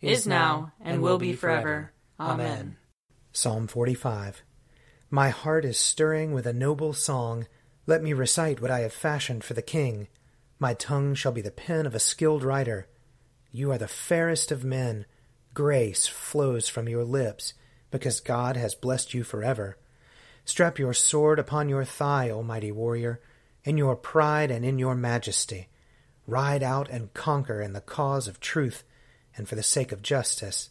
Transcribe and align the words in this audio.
is 0.00 0.26
now, 0.26 0.72
and 0.80 1.02
will 1.02 1.18
be 1.18 1.32
forever. 1.32 1.92
Amen. 2.18 2.76
Psalm 3.32 3.66
45 3.66 4.42
My 5.10 5.28
heart 5.28 5.64
is 5.64 5.78
stirring 5.78 6.32
with 6.32 6.46
a 6.46 6.52
noble 6.52 6.92
song. 6.92 7.46
Let 7.86 8.02
me 8.02 8.12
recite 8.12 8.60
what 8.60 8.70
I 8.70 8.80
have 8.80 8.92
fashioned 8.92 9.44
for 9.44 9.54
the 9.54 9.62
king. 9.62 10.08
My 10.58 10.74
tongue 10.74 11.14
shall 11.14 11.32
be 11.32 11.42
the 11.42 11.50
pen 11.50 11.86
of 11.86 11.94
a 11.94 12.00
skilled 12.00 12.42
writer. 12.42 12.88
You 13.52 13.70
are 13.72 13.78
the 13.78 13.88
fairest 13.88 14.50
of 14.50 14.64
men. 14.64 15.06
Grace 15.54 16.06
flows 16.06 16.68
from 16.68 16.88
your 16.88 17.04
lips, 17.04 17.54
because 17.90 18.20
God 18.20 18.56
has 18.56 18.74
blessed 18.74 19.14
you 19.14 19.24
forever. 19.24 19.78
Strap 20.44 20.78
your 20.78 20.94
sword 20.94 21.38
upon 21.38 21.68
your 21.68 21.84
thigh, 21.84 22.30
O 22.30 22.42
mighty 22.42 22.70
warrior, 22.70 23.20
in 23.64 23.76
your 23.76 23.96
pride 23.96 24.50
and 24.50 24.64
in 24.64 24.78
your 24.78 24.94
majesty. 24.94 25.68
Ride 26.26 26.62
out 26.62 26.88
and 26.88 27.12
conquer 27.14 27.60
in 27.60 27.72
the 27.72 27.80
cause 27.80 28.28
of 28.28 28.40
truth 28.40 28.84
and 29.36 29.48
for 29.48 29.54
the 29.54 29.62
sake 29.62 29.92
of 29.92 30.02
justice. 30.02 30.70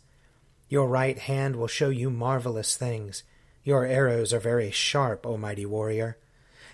Your 0.69 0.87
right 0.87 1.17
hand 1.17 1.55
will 1.55 1.67
show 1.67 1.89
you 1.89 2.09
marvelous 2.09 2.75
things. 2.75 3.23
Your 3.63 3.85
arrows 3.85 4.33
are 4.33 4.39
very 4.39 4.71
sharp, 4.71 5.25
O 5.25 5.37
mighty 5.37 5.65
warrior. 5.65 6.17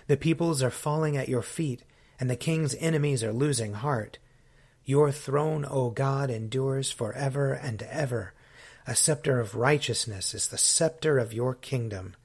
The 0.06 0.16
peoples 0.16 0.62
are 0.62 0.70
falling 0.70 1.16
at 1.16 1.28
your 1.28 1.42
feet, 1.42 1.82
and 2.18 2.28
the 2.28 2.36
king's 2.36 2.74
enemies 2.76 3.22
are 3.22 3.32
losing 3.32 3.74
heart. 3.74 4.18
Your 4.84 5.12
throne, 5.12 5.64
O 5.68 5.90
God, 5.90 6.30
endures 6.30 6.90
for 6.90 7.12
ever 7.12 7.52
and 7.52 7.82
ever. 7.82 8.32
A 8.86 8.96
scepter 8.96 9.38
of 9.38 9.54
righteousness 9.54 10.34
is 10.34 10.48
the 10.48 10.58
scepter 10.58 11.18
of 11.18 11.32
your 11.32 11.54
kingdom. 11.54 12.16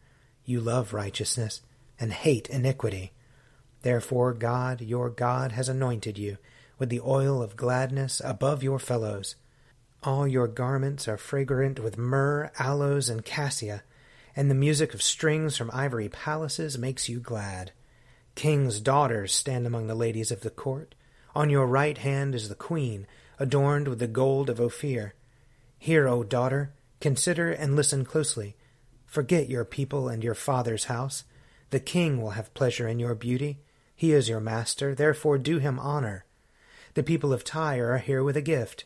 You 0.44 0.60
love 0.60 0.94
righteousness 0.94 1.62
and 2.00 2.12
hate 2.12 2.50
iniquity. 2.50 3.12
Therefore 3.84 4.34
God, 4.34 4.82
your 4.82 5.10
God, 5.10 5.52
has 5.52 5.70
anointed 5.70 6.18
you 6.18 6.38
with 6.80 6.90
the 6.90 7.02
oil 7.02 7.44
of 7.44 7.56
gladness 7.56 8.22
above 8.24 8.64
your 8.64 8.80
fellows. 8.80 9.36
All 10.04 10.28
your 10.28 10.48
garments 10.48 11.08
are 11.08 11.18
fragrant 11.18 11.80
with 11.80 11.98
myrrh, 11.98 12.52
aloes, 12.60 13.10
and 13.10 13.26
cassia, 13.26 13.84
and 14.36 14.50
the 14.50 14.56
music 14.56 14.94
of 14.94 15.02
strings 15.02 15.58
from 15.58 15.72
ivory 15.74 16.08
palaces 16.08 16.78
makes 16.78 17.10
you 17.10 17.20
glad. 17.20 17.72
King's 18.36 18.80
daughters 18.80 19.34
stand 19.34 19.66
among 19.66 19.88
the 19.88 19.96
ladies 19.96 20.32
of 20.32 20.42
the 20.42 20.52
court. 20.52 20.94
On 21.36 21.50
your 21.50 21.66
right 21.66 21.98
hand 21.98 22.36
is 22.36 22.48
the 22.48 22.56
queen, 22.56 23.08
adorned 23.40 23.88
with 23.88 23.98
the 23.98 24.08
gold 24.08 24.50
of 24.50 24.62
Ophir. 24.62 25.16
Hear, 25.80 26.08
O 26.08 26.24
daughter, 26.24 26.74
consider 27.00 27.52
and 27.52 27.76
listen 27.76 28.06
closely. 28.06 28.56
Forget 29.08 29.50
your 29.50 29.66
people 29.66 30.08
and 30.08 30.24
your 30.24 30.36
father's 30.36 30.86
house. 30.86 31.24
The 31.72 31.80
king 31.80 32.22
will 32.22 32.32
have 32.32 32.54
pleasure 32.54 32.88
in 32.88 33.00
your 33.00 33.16
beauty. 33.16 33.60
He 33.96 34.14
is 34.14 34.30
your 34.30 34.40
master, 34.40 34.94
therefore 34.94 35.40
do 35.40 35.58
him 35.58 35.80
honor. 35.80 36.26
The 36.94 37.04
people 37.04 37.34
of 37.34 37.44
Tyre 37.44 37.94
are 37.94 37.98
here 37.98 38.24
with 38.24 38.38
a 38.38 38.42
gift. 38.42 38.86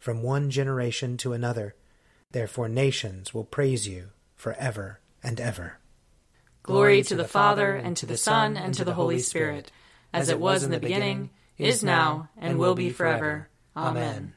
from 0.00 0.22
one 0.22 0.50
generation 0.50 1.16
to 1.18 1.32
another. 1.32 1.76
Therefore 2.32 2.68
nations 2.68 3.32
will 3.32 3.44
praise 3.44 3.86
you 3.86 4.08
for 4.34 4.54
ever 4.54 4.98
and 5.22 5.38
ever. 5.40 5.78
Glory 6.62 7.02
to 7.04 7.14
the 7.14 7.28
Father, 7.28 7.74
and 7.74 7.96
to 7.96 8.06
the 8.06 8.16
Son, 8.16 8.56
and 8.56 8.74
to 8.74 8.84
the 8.84 8.94
Holy 8.94 9.18
Spirit, 9.18 9.70
as 10.12 10.28
it 10.28 10.40
was 10.40 10.64
in 10.64 10.70
the 10.70 10.80
beginning, 10.80 11.30
is 11.58 11.84
now, 11.84 12.28
and 12.36 12.58
will 12.58 12.74
be 12.74 12.90
forever. 12.90 13.48
Amen. 13.76 14.34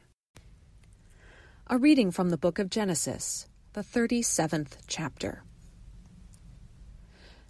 A 1.66 1.78
reading 1.78 2.10
from 2.10 2.30
the 2.30 2.36
book 2.36 2.58
of 2.58 2.70
Genesis, 2.70 3.46
the 3.72 3.82
37th 3.82 4.76
chapter. 4.86 5.42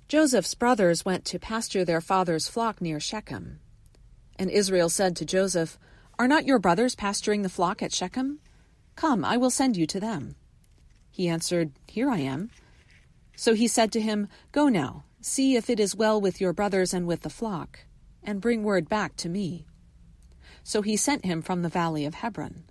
Joseph's 0.06 0.55
brothers 0.55 1.05
went 1.05 1.25
to 1.27 1.39
pasture 1.39 1.85
their 1.85 2.00
father's 2.00 2.49
flock 2.49 2.81
near 2.81 3.00
Shechem. 3.00 3.61
And 4.37 4.50
Israel 4.50 4.89
said 4.89 5.17
to 5.17 5.25
Joseph, 5.25 5.79
Are 6.19 6.29
not 6.29 6.47
your 6.47 6.61
brothers 6.61 6.95
pasturing 6.95 7.43
the 7.43 7.49
flock 7.49 7.83
at 7.83 7.93
Shechem? 7.93 8.39
Come, 8.95 9.25
I 9.25 9.37
will 9.37 9.51
send 9.51 9.77
you 9.77 9.87
to 9.89 9.99
them. 9.99 10.37
He 11.11 11.29
answered, 11.29 11.73
Here 11.89 12.09
I 12.09 12.19
am. 12.19 12.51
So 13.37 13.55
he 13.55 13.67
said 13.67 13.91
to 13.93 14.01
him, 14.01 14.29
Go 14.53 14.69
now, 14.69 15.05
see 15.21 15.57
if 15.57 15.69
it 15.69 15.81
is 15.81 15.97
well 15.97 16.21
with 16.21 16.41
your 16.41 16.53
brothers 16.53 16.95
and 16.95 17.07
with 17.07 17.23
the 17.23 17.31
flock, 17.31 17.81
and 18.23 18.41
bring 18.41 18.63
word 18.63 18.89
back 18.89 19.17
to 19.17 19.29
me. 19.29 19.67
So 20.63 20.83
he 20.83 20.97
sent 20.97 21.25
him 21.25 21.43
from 21.43 21.63
the 21.63 21.69
valley 21.69 22.05
of 22.05 22.15
Hebron. 22.15 22.65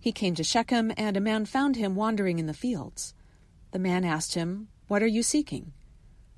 He 0.00 0.10
came 0.10 0.34
to 0.34 0.44
Shechem, 0.44 0.92
and 0.96 1.16
a 1.16 1.20
man 1.20 1.46
found 1.46 1.76
him 1.76 1.94
wandering 1.94 2.38
in 2.38 2.46
the 2.46 2.54
fields. 2.54 3.14
The 3.70 3.78
man 3.78 4.04
asked 4.04 4.34
him, 4.34 4.68
What 4.88 5.02
are 5.02 5.06
you 5.06 5.22
seeking? 5.22 5.72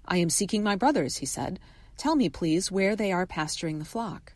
I 0.04 0.18
am 0.18 0.30
seeking 0.30 0.62
my 0.62 0.76
brothers, 0.76 1.18
he 1.18 1.26
said. 1.26 1.60
Tell 1.96 2.16
me, 2.16 2.28
please, 2.28 2.70
where 2.70 2.94
they 2.94 3.10
are 3.10 3.26
pasturing 3.26 3.78
the 3.78 3.84
flock. 3.84 4.34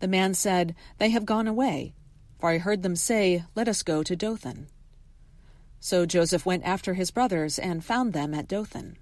The 0.00 0.08
man 0.08 0.34
said, 0.34 0.74
They 0.98 1.10
have 1.10 1.24
gone 1.26 1.46
away, 1.46 1.94
for 2.38 2.50
I 2.50 2.58
heard 2.58 2.82
them 2.82 2.96
say, 2.96 3.44
Let 3.54 3.68
us 3.68 3.82
go 3.82 4.02
to 4.02 4.16
Dothan. 4.16 4.68
So 5.80 6.06
Joseph 6.06 6.44
went 6.44 6.64
after 6.64 6.94
his 6.94 7.10
brothers 7.10 7.58
and 7.58 7.84
found 7.84 8.12
them 8.12 8.34
at 8.34 8.48
Dothan. 8.48 8.96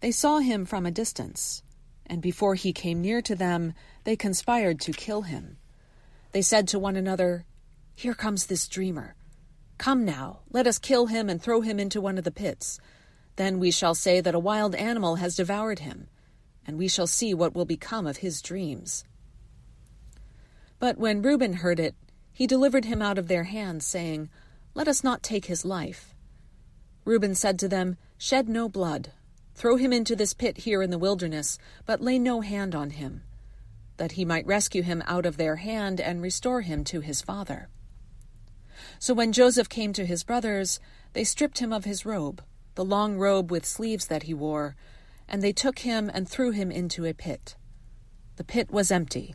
They 0.00 0.12
saw 0.12 0.38
him 0.38 0.64
from 0.64 0.86
a 0.86 0.92
distance, 0.92 1.62
and 2.06 2.22
before 2.22 2.54
he 2.54 2.72
came 2.72 3.02
near 3.02 3.20
to 3.22 3.34
them, 3.34 3.74
they 4.04 4.16
conspired 4.16 4.80
to 4.80 4.92
kill 4.92 5.22
him. 5.22 5.58
They 6.32 6.42
said 6.42 6.68
to 6.68 6.78
one 6.78 6.96
another, 6.96 7.44
Here 7.94 8.14
comes 8.14 8.46
this 8.46 8.68
dreamer. 8.68 9.16
Come 9.76 10.04
now, 10.04 10.40
let 10.50 10.66
us 10.66 10.78
kill 10.78 11.06
him 11.06 11.28
and 11.28 11.42
throw 11.42 11.60
him 11.60 11.78
into 11.78 12.00
one 12.00 12.18
of 12.18 12.24
the 12.24 12.30
pits. 12.30 12.78
Then 13.36 13.58
we 13.58 13.70
shall 13.70 13.94
say 13.94 14.20
that 14.20 14.34
a 14.34 14.40
wild 14.40 14.74
animal 14.74 15.16
has 15.16 15.36
devoured 15.36 15.80
him, 15.80 16.08
and 16.66 16.76
we 16.76 16.88
shall 16.88 17.06
see 17.06 17.34
what 17.34 17.54
will 17.54 17.64
become 17.64 18.06
of 18.06 18.18
his 18.18 18.42
dreams. 18.42 19.04
But 20.78 20.96
when 20.98 21.22
Reuben 21.22 21.54
heard 21.54 21.80
it, 21.80 21.94
he 22.32 22.46
delivered 22.46 22.84
him 22.84 23.02
out 23.02 23.18
of 23.18 23.28
their 23.28 23.44
hands, 23.44 23.84
saying, 23.84 24.30
Let 24.74 24.86
us 24.86 25.02
not 25.02 25.22
take 25.22 25.46
his 25.46 25.64
life. 25.64 26.14
Reuben 27.04 27.34
said 27.34 27.58
to 27.58 27.68
them, 27.68 27.96
Shed 28.16 28.48
no 28.48 28.68
blood. 28.68 29.12
Throw 29.54 29.74
him 29.74 29.92
into 29.92 30.14
this 30.14 30.34
pit 30.34 30.58
here 30.58 30.82
in 30.82 30.90
the 30.90 30.98
wilderness, 30.98 31.58
but 31.84 32.00
lay 32.00 32.16
no 32.16 32.42
hand 32.42 32.76
on 32.76 32.90
him, 32.90 33.22
that 33.96 34.12
he 34.12 34.24
might 34.24 34.46
rescue 34.46 34.82
him 34.82 35.02
out 35.06 35.26
of 35.26 35.36
their 35.36 35.56
hand 35.56 36.00
and 36.00 36.22
restore 36.22 36.60
him 36.60 36.84
to 36.84 37.00
his 37.00 37.22
father. 37.22 37.68
So 39.00 39.14
when 39.14 39.32
Joseph 39.32 39.68
came 39.68 39.92
to 39.94 40.06
his 40.06 40.22
brothers, 40.22 40.78
they 41.12 41.24
stripped 41.24 41.58
him 41.58 41.72
of 41.72 41.84
his 41.84 42.06
robe, 42.06 42.40
the 42.76 42.84
long 42.84 43.16
robe 43.18 43.50
with 43.50 43.66
sleeves 43.66 44.06
that 44.06 44.24
he 44.24 44.34
wore, 44.34 44.76
and 45.26 45.42
they 45.42 45.52
took 45.52 45.80
him 45.80 46.08
and 46.14 46.28
threw 46.28 46.52
him 46.52 46.70
into 46.70 47.04
a 47.04 47.12
pit. 47.12 47.56
The 48.36 48.44
pit 48.44 48.70
was 48.70 48.92
empty, 48.92 49.34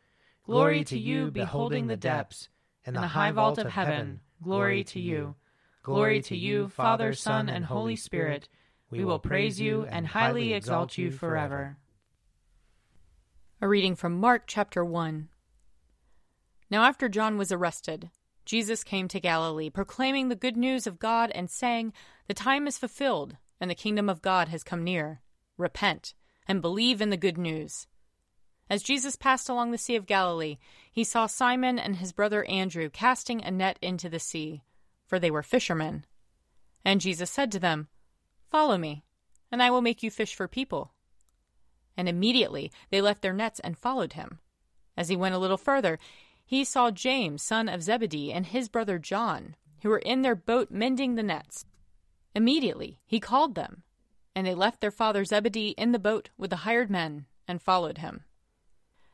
Glory 0.45 0.83
to 0.85 0.97
you, 0.97 1.31
beholding 1.31 1.87
the 1.87 1.97
depths. 1.97 2.49
and 2.85 2.95
the 2.95 3.07
high 3.07 3.31
vault 3.31 3.59
of 3.59 3.69
heaven, 3.69 4.21
glory 4.41 4.83
to 4.83 4.99
you. 4.99 5.35
Glory 5.83 6.21
to 6.21 6.35
you, 6.35 6.67
Father, 6.69 7.13
Son, 7.13 7.47
and 7.49 7.65
Holy 7.65 7.95
Spirit. 7.95 8.47
We 8.89 9.05
will 9.05 9.19
praise 9.19 9.61
you 9.61 9.85
and 9.85 10.07
highly 10.07 10.53
exalt 10.53 10.97
you 10.97 11.11
forever. 11.11 11.77
A 13.61 13.67
reading 13.67 13.95
from 13.95 14.19
Mark 14.19 14.43
chapter 14.47 14.83
1. 14.83 15.29
Now, 16.69 16.83
after 16.83 17.07
John 17.07 17.37
was 17.37 17.51
arrested, 17.51 18.09
Jesus 18.45 18.83
came 18.83 19.07
to 19.09 19.19
Galilee, 19.19 19.69
proclaiming 19.69 20.29
the 20.29 20.35
good 20.35 20.57
news 20.57 20.87
of 20.87 20.99
God 20.99 21.31
and 21.31 21.49
saying, 21.49 21.93
The 22.27 22.33
time 22.33 22.65
is 22.67 22.77
fulfilled, 22.79 23.37
and 23.59 23.69
the 23.69 23.75
kingdom 23.75 24.09
of 24.09 24.21
God 24.21 24.47
has 24.49 24.63
come 24.63 24.83
near. 24.83 25.21
Repent, 25.57 26.13
and 26.47 26.61
believe 26.61 27.01
in 27.01 27.11
the 27.11 27.17
good 27.17 27.37
news. 27.37 27.87
As 28.71 28.81
Jesus 28.81 29.17
passed 29.17 29.49
along 29.49 29.71
the 29.71 29.77
Sea 29.77 29.97
of 29.97 30.05
Galilee, 30.05 30.57
he 30.89 31.03
saw 31.03 31.25
Simon 31.25 31.77
and 31.77 31.97
his 31.97 32.13
brother 32.13 32.45
Andrew 32.45 32.89
casting 32.89 33.43
a 33.43 33.51
net 33.51 33.77
into 33.81 34.07
the 34.07 34.17
sea, 34.17 34.63
for 35.05 35.19
they 35.19 35.29
were 35.29 35.43
fishermen. 35.43 36.05
And 36.85 37.01
Jesus 37.01 37.29
said 37.29 37.51
to 37.51 37.59
them, 37.59 37.89
Follow 38.49 38.77
me, 38.77 39.03
and 39.51 39.61
I 39.61 39.69
will 39.69 39.81
make 39.81 40.03
you 40.03 40.09
fish 40.09 40.33
for 40.33 40.47
people. 40.47 40.93
And 41.97 42.07
immediately 42.07 42.71
they 42.91 43.01
left 43.01 43.21
their 43.21 43.33
nets 43.33 43.59
and 43.59 43.77
followed 43.77 44.13
him. 44.13 44.39
As 44.95 45.09
he 45.09 45.17
went 45.17 45.35
a 45.35 45.37
little 45.37 45.57
further, 45.57 45.99
he 46.45 46.63
saw 46.63 46.91
James, 46.91 47.43
son 47.43 47.67
of 47.67 47.83
Zebedee, 47.83 48.31
and 48.31 48.45
his 48.45 48.69
brother 48.69 48.97
John, 48.97 49.57
who 49.81 49.89
were 49.89 49.99
in 49.99 50.21
their 50.21 50.33
boat 50.33 50.71
mending 50.71 51.15
the 51.15 51.23
nets. 51.23 51.65
Immediately 52.33 53.01
he 53.05 53.19
called 53.19 53.55
them, 53.55 53.83
and 54.33 54.47
they 54.47 54.55
left 54.55 54.79
their 54.79 54.91
father 54.91 55.25
Zebedee 55.25 55.75
in 55.77 55.91
the 55.91 55.99
boat 55.99 56.29
with 56.37 56.51
the 56.51 56.63
hired 56.63 56.89
men 56.89 57.25
and 57.49 57.61
followed 57.61 57.97
him. 57.97 58.23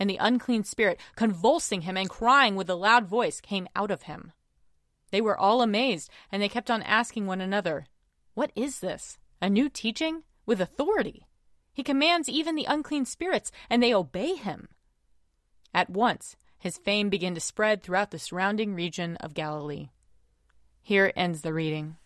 And 0.00 0.10
the 0.10 0.16
unclean 0.16 0.64
spirit, 0.64 0.98
convulsing 1.14 1.82
him 1.82 1.96
and 1.96 2.10
crying 2.10 2.56
with 2.56 2.68
a 2.68 2.74
loud 2.74 3.06
voice, 3.06 3.40
came 3.40 3.68
out 3.76 3.92
of 3.92 4.02
him. 4.02 4.32
They 5.12 5.20
were 5.20 5.38
all 5.38 5.62
amazed, 5.62 6.10
and 6.32 6.42
they 6.42 6.48
kept 6.48 6.70
on 6.70 6.82
asking 6.82 7.26
one 7.26 7.40
another, 7.40 7.86
What 8.34 8.50
is 8.56 8.80
this? 8.80 9.18
A 9.40 9.50
new 9.50 9.68
teaching? 9.68 10.22
With 10.46 10.60
authority? 10.60 11.26
He 11.72 11.82
commands 11.82 12.28
even 12.28 12.56
the 12.56 12.64
unclean 12.64 13.04
spirits, 13.04 13.52
and 13.68 13.82
they 13.82 13.94
obey 13.94 14.34
him. 14.34 14.68
At 15.72 15.90
once, 15.90 16.34
his 16.58 16.78
fame 16.78 17.08
began 17.08 17.34
to 17.34 17.40
spread 17.40 17.82
throughout 17.82 18.10
the 18.10 18.18
surrounding 18.18 18.74
region 18.74 19.16
of 19.16 19.34
Galilee. 19.34 19.90
Here 20.82 21.12
ends 21.14 21.42
the 21.42 21.52
reading. 21.52 21.96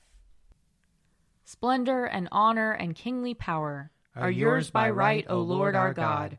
Splendor 1.44 2.05
and 2.05 2.29
honor 2.32 2.73
and 2.73 2.94
kingly 2.94 3.35
power 3.35 3.90
are 4.17 4.31
yours 4.31 4.70
by 4.70 4.90
right, 4.90 5.26
O 5.29 5.40
Lord 5.40 5.75
our 5.75 5.93
God, 5.93 6.38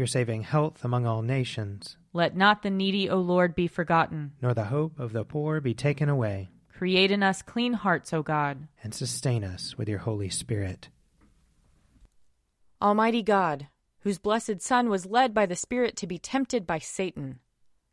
Your 0.00 0.06
saving 0.06 0.44
health 0.44 0.82
among 0.82 1.04
all 1.04 1.20
nations. 1.20 1.98
Let 2.14 2.34
not 2.34 2.62
the 2.62 2.70
needy, 2.70 3.10
O 3.10 3.18
Lord, 3.18 3.54
be 3.54 3.66
forgotten. 3.68 4.32
Nor 4.40 4.54
the 4.54 4.64
hope 4.64 4.98
of 4.98 5.12
the 5.12 5.26
poor 5.26 5.60
be 5.60 5.74
taken 5.74 6.08
away. 6.08 6.48
Create 6.72 7.10
in 7.10 7.22
us 7.22 7.42
clean 7.42 7.74
hearts, 7.74 8.14
O 8.14 8.22
God. 8.22 8.66
And 8.82 8.94
sustain 8.94 9.44
us 9.44 9.76
with 9.76 9.90
your 9.90 9.98
Holy 9.98 10.30
Spirit. 10.30 10.88
Almighty 12.80 13.22
God, 13.22 13.68
whose 13.98 14.18
blessed 14.18 14.62
Son 14.62 14.88
was 14.88 15.04
led 15.04 15.34
by 15.34 15.44
the 15.44 15.54
Spirit 15.54 15.96
to 15.98 16.06
be 16.06 16.16
tempted 16.16 16.66
by 16.66 16.78
Satan, 16.78 17.40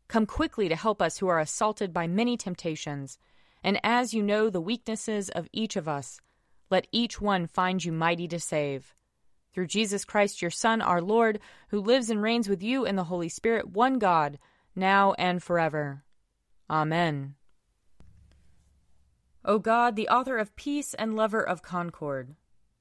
come 0.08 0.24
quickly 0.24 0.66
to 0.70 0.76
help 0.76 1.02
us 1.02 1.18
who 1.18 1.28
are 1.28 1.40
assaulted 1.40 1.92
by 1.92 2.06
many 2.06 2.38
temptations, 2.38 3.18
and 3.62 3.78
as 3.82 4.14
you 4.14 4.22
know 4.22 4.48
the 4.48 4.62
weaknesses 4.62 5.28
of 5.28 5.46
each 5.52 5.76
of 5.76 5.86
us, 5.86 6.22
let 6.70 6.86
each 6.90 7.20
one 7.20 7.46
find 7.46 7.84
you 7.84 7.92
mighty 7.92 8.26
to 8.28 8.40
save. 8.40 8.94
Through 9.58 9.66
Jesus 9.66 10.04
Christ, 10.04 10.40
your 10.40 10.52
Son, 10.52 10.80
our 10.80 11.02
Lord, 11.02 11.40
who 11.70 11.80
lives 11.80 12.10
and 12.10 12.22
reigns 12.22 12.48
with 12.48 12.62
you 12.62 12.84
in 12.84 12.94
the 12.94 13.02
Holy 13.02 13.28
Spirit, 13.28 13.68
one 13.68 13.98
God, 13.98 14.38
now 14.76 15.14
and 15.18 15.42
forever. 15.42 16.04
Amen. 16.70 17.34
O 19.44 19.58
God, 19.58 19.96
the 19.96 20.10
author 20.10 20.38
of 20.38 20.54
peace 20.54 20.94
and 20.94 21.16
lover 21.16 21.42
of 21.42 21.62
concord, 21.62 22.36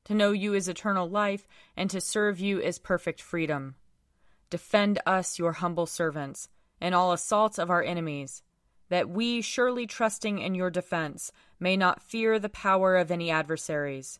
to 0.05 0.13
know 0.13 0.33
you 0.33 0.53
is 0.53 0.69
eternal 0.69 1.09
life, 1.09 1.47
and 1.75 1.89
to 1.89 1.99
serve 1.99 2.39
you 2.39 2.61
is 2.61 2.77
perfect 2.77 3.23
freedom. 3.23 3.73
Defend 4.51 4.99
us, 5.03 5.39
your 5.39 5.53
humble 5.53 5.87
servants, 5.87 6.47
in 6.79 6.93
all 6.93 7.11
assaults 7.11 7.57
of 7.57 7.71
our 7.71 7.81
enemies, 7.81 8.43
that 8.89 9.09
we, 9.09 9.41
surely 9.41 9.87
trusting 9.87 10.37
in 10.37 10.53
your 10.53 10.69
defense, 10.69 11.31
may 11.59 11.75
not 11.75 12.03
fear 12.03 12.37
the 12.37 12.49
power 12.49 12.97
of 12.97 13.09
any 13.09 13.31
adversaries. 13.31 14.19